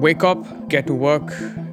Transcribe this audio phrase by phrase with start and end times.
[0.00, 1.32] wake up, get to work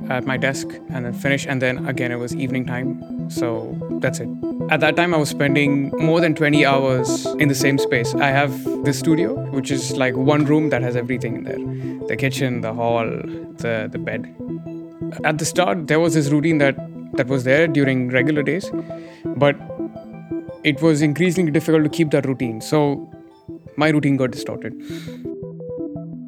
[0.10, 1.46] at my desk, and then finish.
[1.46, 3.30] And then again, it was evening time.
[3.30, 4.30] So that's it.
[4.70, 8.14] At that time, I was spending more than 20 hours in the same space.
[8.16, 12.16] I have this studio, which is like one room that has everything in there the
[12.16, 14.34] kitchen, the hall, the, the bed.
[15.24, 16.76] At the start, there was this routine that,
[17.14, 18.72] that was there during regular days,
[19.26, 19.56] but
[20.64, 22.62] it was increasingly difficult to keep that routine.
[22.62, 23.12] So
[23.78, 24.74] my routine got distorted.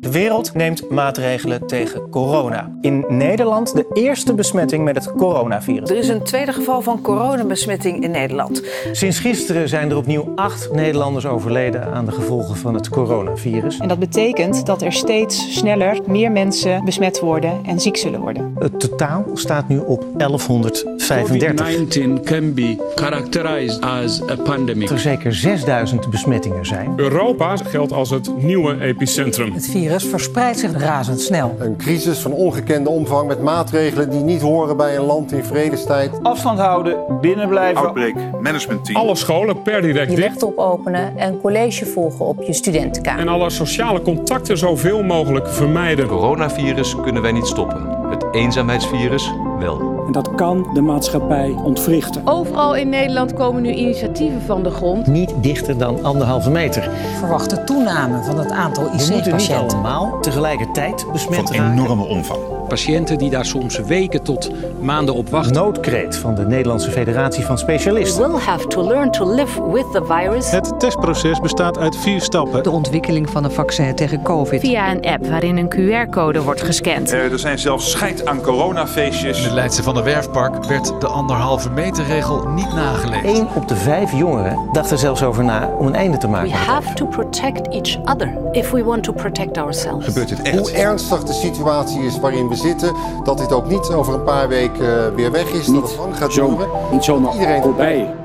[0.07, 2.71] De wereld neemt maatregelen tegen corona.
[2.81, 5.89] In Nederland de eerste besmetting met het coronavirus.
[5.89, 8.63] Er is een tweede geval van coronabesmetting in Nederland.
[8.91, 13.77] Sinds gisteren zijn er opnieuw acht Nederlanders overleden aan de gevolgen van het coronavirus.
[13.77, 18.55] En dat betekent dat er steeds sneller meer mensen besmet worden en ziek zullen worden.
[18.59, 20.97] Het totaal staat nu op 1135.
[20.97, 24.89] COVID-19 can be characterized as a pandemic.
[24.89, 26.93] Er zeker 6000 besmettingen zijn.
[26.95, 29.53] Europa geldt als het nieuwe epicentrum.
[29.53, 31.55] Het virus verspreidt zich razendsnel.
[31.59, 36.11] Een crisis van ongekende omvang met maatregelen die niet horen bij een land in vredestijd.
[36.21, 37.83] Afstand houden, binnenblijven.
[37.83, 38.97] Outbreak management team.
[38.97, 40.27] Alle scholen per direct Je dicht.
[40.29, 43.21] laptop openen en college volgen op je studentenkamer.
[43.21, 46.07] En alle sociale contacten zoveel mogelijk vermijden.
[46.07, 48.09] Coronavirus kunnen wij niet stoppen.
[48.09, 50.03] Het eenzaamheidsvirus wel.
[50.05, 52.21] En dat kan de maatschappij ontwrichten.
[52.25, 55.07] Overal in Nederland komen nu initiatieven van de grond.
[55.07, 56.89] Niet dichter dan anderhalve meter.
[57.17, 59.69] Verwachte toename van het aantal We moeten niet IC-patiënten.
[59.75, 61.71] allemaal tegelijkertijd besmet Van raken.
[61.83, 62.39] enorme omvang.
[62.67, 65.53] Patiënten die daar soms weken tot maanden op wachten.
[65.53, 68.31] Noodkreet van de Nederlandse Federatie van Specialisten.
[68.31, 70.51] will have to learn to live with the virus.
[70.51, 72.63] Het testproces bestaat uit vier stappen.
[72.63, 74.59] De ontwikkeling van een vaccin tegen COVID.
[74.59, 77.13] Via een app waarin een QR-code wordt gescand.
[77.13, 79.37] Uh, er zijn zelfs scheid aan coronafeestjes.
[79.37, 83.25] In het Leidse van der Werfpark werd de anderhalve meter regel niet nageleefd.
[83.25, 86.49] Eén op de vijf jongeren dacht er zelfs over na om een einde te maken.
[86.49, 87.05] We have to
[87.51, 90.05] protect each other if we want to protect ourselves.
[90.05, 90.57] Gebeurt dit echt?
[90.57, 94.47] Hoe ernstig de situatie is waarin we zitten, dat dit ook niet over een paar
[94.47, 96.69] weken weer weg is, dat het lang gaat duren.
[96.91, 98.15] Niet zomaar Iedereen voorbij.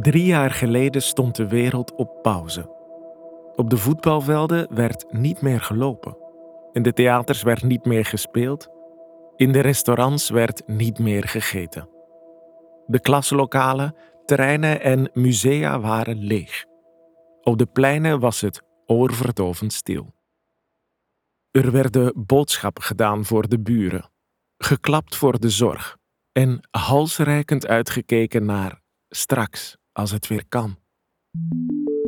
[0.00, 2.78] Drie jaar geleden stond de wereld op pauze.
[3.56, 6.16] Op de voetbalvelden werd niet meer gelopen.
[6.72, 8.68] In de theaters werd niet meer gespeeld.
[9.36, 11.88] In de restaurants werd niet meer gegeten.
[12.86, 13.94] De klaslokalen,
[14.24, 16.68] terreinen en musea waren leeg.
[17.42, 20.14] Op de pleinen was het oorverdovend stil.
[21.50, 24.10] Er werden boodschappen gedaan voor de buren,
[24.58, 25.96] geklapt voor de zorg
[26.32, 30.76] en halsreikend uitgekeken naar straks als het weer kan.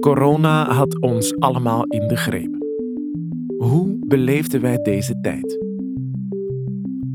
[0.01, 2.57] Corona had ons allemaal in de greep.
[3.57, 5.59] Hoe beleefden wij deze tijd?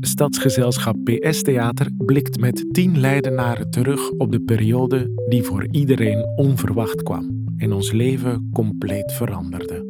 [0.00, 7.02] Stadsgezelschap PS Theater blikt met tien Leidenaren terug op de periode die voor iedereen onverwacht
[7.02, 9.84] kwam en ons leven compleet veranderde.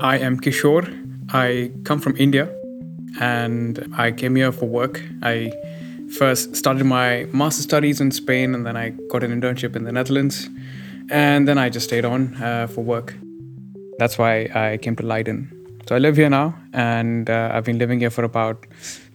[0.00, 0.88] I am Kishor.
[1.32, 2.48] I come from India
[3.20, 5.02] and I came here for work.
[5.22, 5.52] I
[6.18, 9.92] first started my master studies in Spain and then I got an internship in the
[9.92, 10.48] Netherlands.
[11.10, 13.14] And then I just stayed on uh, for work.
[13.98, 15.50] That's why I came to Leiden.
[15.88, 18.66] So I live here now and uh, I've been living here for about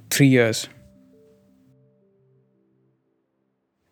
[0.10, 0.68] three years.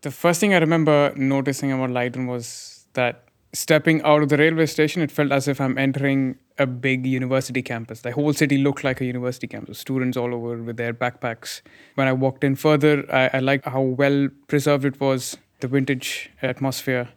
[0.02, 4.66] The first thing I remember noticing about Leiden was that stepping out of the railway
[4.66, 8.02] station, it felt as if I'm entering a big university campus.
[8.02, 11.62] The whole city looked like a university campus, students all over with their backpacks.
[11.94, 16.32] When I walked in further, I, I liked how well preserved it was, the vintage
[16.42, 17.10] atmosphere,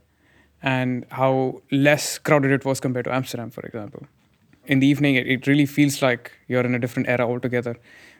[0.63, 4.07] and how less crowded it was compared to Amsterdam, for example.
[4.67, 7.77] In the evening, it, it really feels like you're in a different era altogether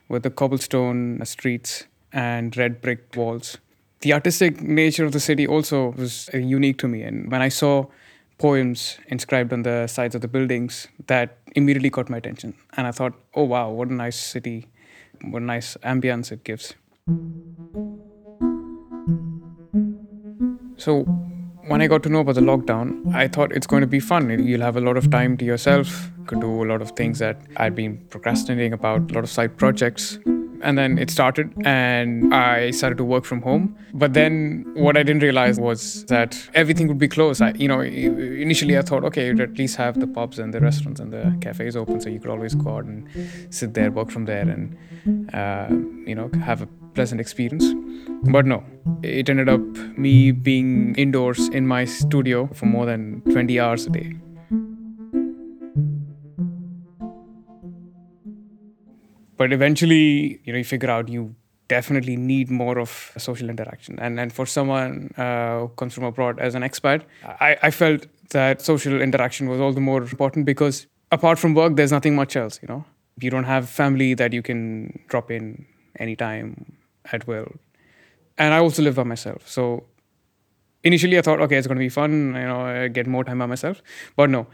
[0.09, 3.59] with the cobblestone streets and red brick walls.
[4.01, 7.03] The artistic nature of the city also was unique to me.
[7.03, 7.87] And when I saw
[8.39, 12.55] poems inscribed on the sides of the buildings, that immediately caught my attention.
[12.77, 14.69] And I thought, oh wow, what a nice city,
[15.23, 16.75] what a nice ambience it gives.
[20.77, 21.05] So
[21.69, 24.29] when I got to know about the lockdown, I thought it's going to be fun.
[24.29, 27.41] You'll have a lot of time to yourself, could do a lot of things that
[27.57, 30.19] I'd been procrastinating about, a lot of side projects.
[30.65, 33.77] And then it started, and I started to work from home.
[33.93, 37.43] But then what I didn't realize was that everything would be closed.
[37.43, 40.61] I, you know, initially I thought, okay, you'd at least have the pubs and the
[40.61, 43.07] restaurants and the cafes open, so you could always go out and
[43.51, 44.77] sit there, work from there, and
[45.35, 45.69] uh,
[46.09, 47.67] you know, have a pleasant experience.
[48.23, 48.65] But no,
[49.03, 49.61] it ended up
[49.99, 54.15] me being indoors in my studio for more than 20 hours a day.
[59.37, 61.35] But eventually, you know, you figure out you
[61.69, 63.99] definitely need more of social interaction.
[63.99, 68.07] And and for someone uh, who comes from abroad as an expat, I, I felt
[68.31, 72.37] that social interaction was all the more important because apart from work, there's nothing much
[72.37, 72.85] else, you know.
[73.21, 75.67] You don't have family that you can drop in
[75.99, 76.77] anytime
[77.13, 77.53] at will.
[78.37, 79.49] And I also live by myself.
[79.49, 79.85] So
[80.83, 83.39] initially I thought, okay, it's going to be fun, you know, I get more time
[83.39, 83.83] by myself.
[84.17, 84.47] But no,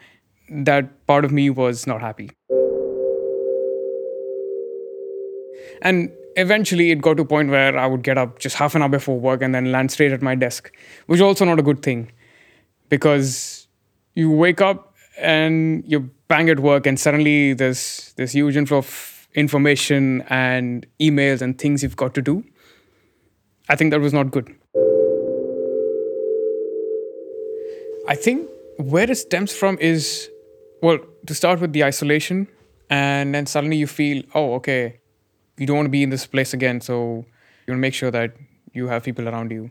[0.50, 2.30] that part of me was not happy.
[5.82, 8.82] And eventually it got to a point where I would get up just half an
[8.82, 10.72] hour before work and then land straight at my desk,
[11.06, 12.12] which is also not a good thing
[12.88, 13.66] because
[14.14, 19.28] you wake up and you're bang at work and suddenly there's this huge inflow of
[19.34, 22.44] information and emails and things you've got to do.
[23.68, 24.54] I think that was not good.
[28.08, 30.28] I think where it stems from is,
[30.82, 32.48] well, to start with the isolation,
[32.88, 34.99] and then suddenly you feel, oh, okay,
[35.60, 36.80] you don't want to be in this place again.
[36.80, 36.94] So
[37.66, 38.32] you want to make sure that
[38.72, 39.70] you have people around you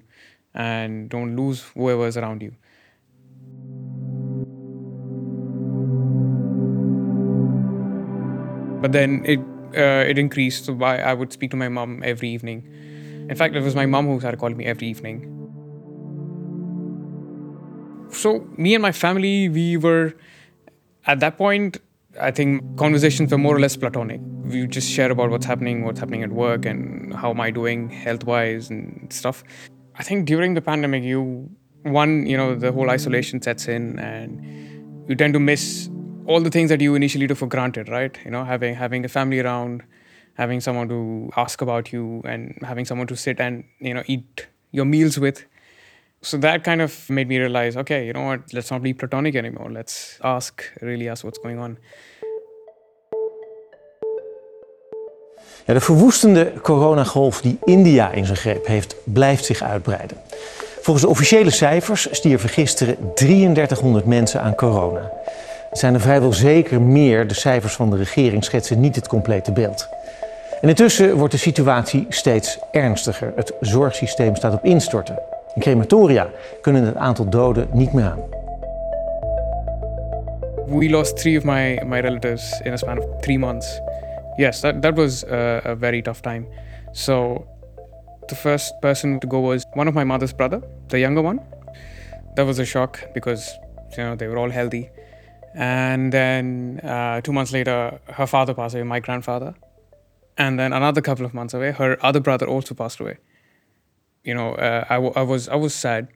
[0.54, 2.54] and don't lose whoever's around you.
[8.82, 9.40] But then it
[9.76, 10.66] uh, it increased.
[10.66, 12.68] So I, I would speak to my mom every evening.
[13.30, 15.26] In fact, it was my mom who started calling me every evening.
[18.12, 20.14] So me and my family, we were
[21.06, 21.78] at that point.
[22.20, 24.22] I think conversations were more or less platonic.
[24.44, 27.90] We just share about what's happening, what's happening at work, and how am I doing
[27.90, 29.44] health-wise and stuff.
[29.96, 31.50] I think during the pandemic, you
[31.84, 35.90] one, you know, the whole isolation sets in, and you tend to miss
[36.26, 38.18] all the things that you initially took for granted, right?
[38.26, 39.84] You know, having having a family around,
[40.34, 44.48] having someone to ask about you, and having someone to sit and you know eat
[44.72, 45.46] your meals with.
[46.22, 48.52] So that kind of made me realize, okay, you know what?
[48.52, 49.72] Let's not be platonic anymore.
[49.72, 51.78] Let's ask, really ask what's going on.
[55.66, 60.18] Ja, de verwoestende coronagolf die India in zijn greep heeft, blijft zich uitbreiden.
[60.82, 65.12] Volgens de officiële cijfers stierven gisteren 3300 mensen aan corona.
[65.70, 67.28] Het zijn er vrijwel zeker meer.
[67.28, 69.90] De cijfers van de regering schetsen niet het complete beeld.
[70.62, 73.34] En intussen wordt de situatie steeds ernstiger.
[73.36, 75.20] Het zorgsysteem staat op instorten.
[75.60, 78.20] In crematoria kunnen het aantal doden niet meer aan.
[80.68, 83.82] We lost three of my, my relatives in a span of three months.
[84.38, 86.48] Yes, that, that was a, a very tough time.
[86.92, 87.46] So
[88.26, 91.40] the first person to go was one of my mother's brother, the younger one.
[92.36, 93.60] That was a shock because
[93.98, 94.90] you know they were all healthy.
[95.56, 99.54] And then uh, two months later, her father passed away, my grandfather.
[100.38, 103.18] And then another couple of months away, her other brother also passed away.
[104.24, 106.10] You know, uh, I, w- I was I was sad.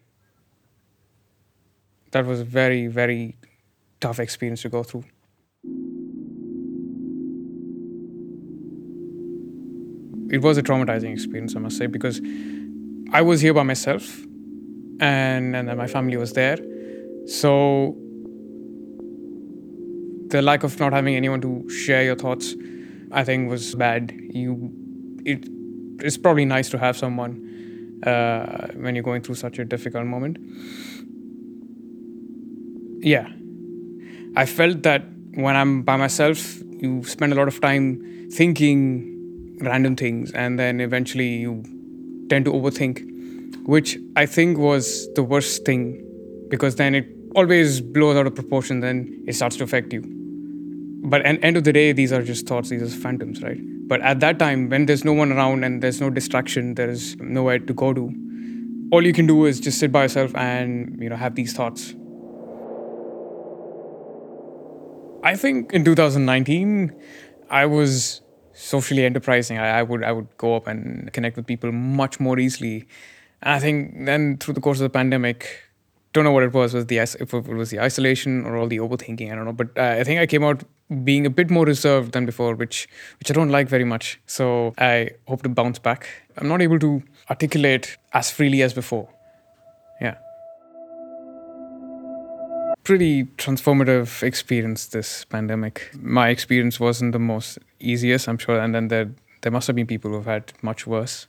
[2.12, 3.36] That was a very very
[4.02, 5.06] tough experience to go through.
[10.30, 12.20] It was a traumatizing experience, I must say, because
[13.12, 14.24] I was here by myself,
[15.00, 16.58] and and my family was there.
[17.28, 17.96] So
[20.30, 22.56] the lack of not having anyone to share your thoughts,
[23.12, 24.14] I think, was bad.
[24.34, 24.72] You,
[25.26, 25.48] it,
[26.00, 27.40] it's probably nice to have someone
[28.06, 30.38] uh, when you're going through such a difficult moment.
[33.04, 33.28] Yeah,
[34.36, 35.04] I felt that
[35.36, 40.80] when I'm by myself, you spend a lot of time thinking random things, and then
[40.80, 41.64] eventually you
[42.30, 46.00] tend to overthink, which I think was the worst thing
[46.50, 48.80] because then it always blows out of proportion.
[48.80, 50.24] Then it starts to affect you
[51.04, 53.60] but at the end of the day these are just thoughts these are phantoms right
[53.88, 57.60] but at that time when there's no one around and there's no distraction there's nowhere
[57.60, 58.12] to go to
[58.94, 61.96] all you can do is just sit by yourself and you know have these thoughts.
[65.24, 66.94] I think in 2019
[67.50, 68.22] i was
[68.54, 69.58] socially enterprising.
[69.58, 72.86] I, I would i would go up and connect with people much more easily.
[73.42, 75.48] And i think then through the course of the pandemic
[76.14, 78.78] don't know what it was was the if it was the isolation or all the
[78.78, 79.54] overthinking i don't know.
[79.64, 80.64] But uh, i think i came out
[81.04, 82.88] being a bit more reserved than before which
[83.20, 84.20] which i don't like very much.
[84.26, 86.08] So i hope to bounce back.
[86.38, 89.10] I'm not able to articulate as freely as before.
[90.02, 90.16] Yeah.
[92.84, 95.90] Pretty transformative experience this pandemic.
[95.96, 99.12] My experience wasn't the most easiest i'm sure and then there
[99.42, 101.28] there must have been people who've had much worse.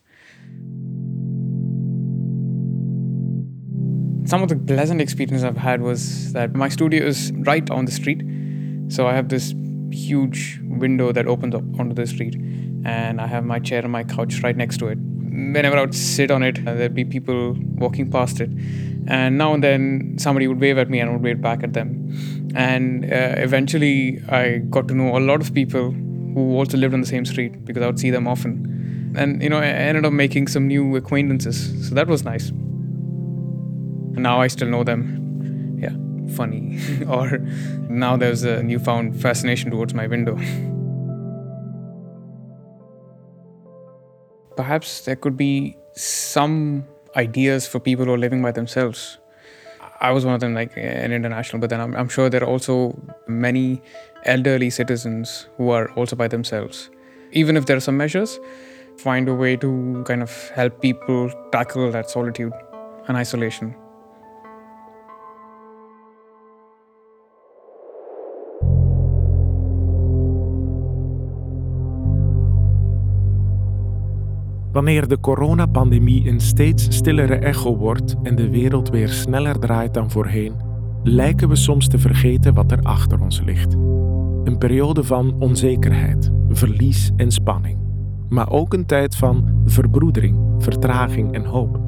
[4.27, 7.93] Some of the pleasant experience I've had was that my studio is right on the
[7.93, 8.23] street.
[8.95, 9.53] So I have this
[9.91, 12.37] huge window that opens up onto the street,
[12.85, 14.99] and I have my chair and my couch right next to it.
[14.99, 18.51] Whenever I would sit on it, there'd be people walking past it,
[19.09, 21.73] and now and then somebody would wave at me and I would wave back at
[21.73, 22.53] them.
[22.55, 27.01] And uh, eventually, I got to know a lot of people who also lived on
[27.01, 29.13] the same street because I would see them often.
[29.17, 34.23] And you know, I ended up making some new acquaintances, so that was nice And
[34.23, 35.24] now I still know them
[36.31, 36.79] funny,
[37.09, 37.39] or
[37.89, 40.37] now there's a newfound fascination towards my window.
[44.57, 46.85] Perhaps there could be some
[47.17, 49.19] ideas for people who are living by themselves.
[50.01, 52.49] I was one of them, like an international, but then I'm, I'm sure there are
[52.49, 53.81] also many
[54.25, 56.91] elderly citizens who are also by themselves.
[57.33, 58.39] Even if there are some measures,
[58.99, 62.53] find a way to kind of help people tackle that solitude
[63.09, 63.75] and isolation.
[74.75, 80.11] Wanneer de coronapandemie een steeds stillere echo wordt en de wereld weer sneller draait dan
[80.11, 80.55] voorheen,
[81.03, 83.75] lijken we soms te vergeten wat er achter ons ligt.
[84.45, 87.79] Een periode van onzekerheid, verlies en spanning,
[88.29, 91.81] maar ook een tijd van verbroedering, vertraging en hoop.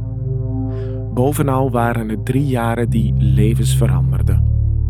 [1.14, 4.44] Bovenal waren het drie jaren die levens veranderden.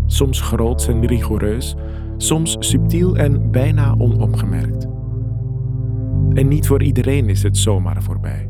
[0.07, 1.75] Soms groots en rigoureus,
[2.17, 4.96] soms subtiel en bijna onopgemerkt.
[6.37, 8.49] En niet voor iedereen is het zomaar voorbij.